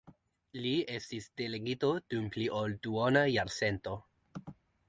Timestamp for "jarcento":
3.37-3.99